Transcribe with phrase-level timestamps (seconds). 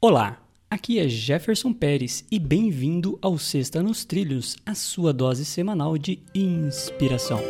[0.00, 0.40] Olá,
[0.70, 6.20] aqui é Jefferson Pérez e bem-vindo ao Sexta nos Trilhos, a sua dose semanal de
[6.32, 7.40] inspiração.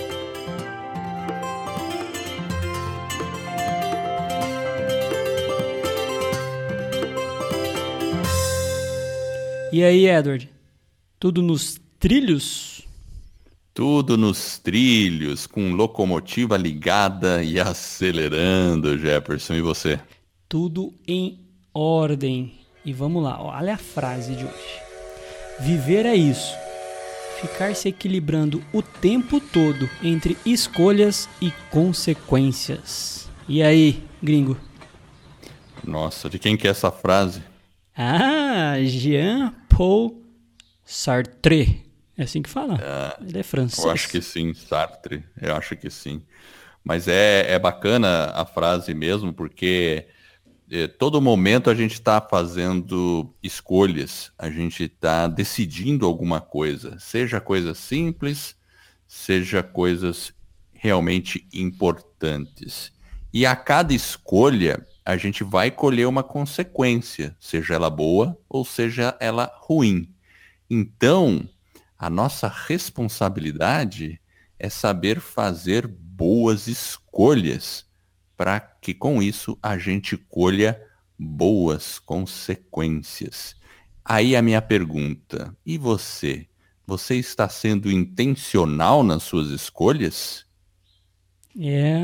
[9.70, 10.48] E aí, Edward?
[11.20, 12.80] Tudo nos trilhos?
[13.74, 19.52] Tudo nos trilhos, com locomotiva ligada e acelerando, Jefferson.
[19.52, 20.00] E você?
[20.48, 21.46] Tudo em
[21.78, 22.52] ordem.
[22.84, 24.80] E vamos lá, olha a frase de hoje.
[25.60, 26.56] Viver é isso.
[27.40, 33.28] Ficar se equilibrando o tempo todo entre escolhas e consequências.
[33.48, 34.56] E aí, gringo?
[35.84, 37.42] Nossa, de quem que é essa frase?
[37.96, 40.22] Ah, Jean-Paul
[40.84, 41.86] Sartre.
[42.16, 42.78] É assim que fala?
[42.82, 43.84] É, Ele é francês.
[43.84, 45.24] Eu acho que sim, Sartre.
[45.40, 46.22] Eu acho que sim.
[46.82, 50.06] Mas é, é bacana a frase mesmo, porque
[50.98, 57.78] todo momento a gente está fazendo escolhas, a gente está decidindo alguma coisa, seja coisas
[57.78, 58.54] simples,
[59.06, 60.34] seja coisas
[60.72, 62.92] realmente importantes.
[63.32, 69.16] E a cada escolha, a gente vai colher uma consequência, seja ela boa ou seja
[69.20, 70.14] ela ruim.
[70.68, 71.48] Então,
[71.98, 74.20] a nossa responsabilidade
[74.58, 77.87] é saber fazer boas escolhas
[78.38, 80.80] para que com isso a gente colha
[81.18, 83.56] boas consequências.
[84.04, 86.46] Aí a minha pergunta: e você?
[86.86, 90.46] Você está sendo intencional nas suas escolhas?
[91.60, 92.00] É,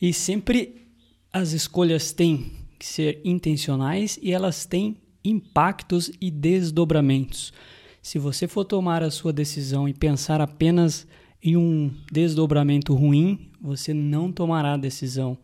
[0.00, 0.86] e sempre
[1.32, 7.52] as escolhas têm que ser intencionais e elas têm impactos e desdobramentos.
[8.02, 11.06] Se você for tomar a sua decisão e pensar apenas
[11.42, 15.38] em um desdobramento ruim, você não tomará a decisão.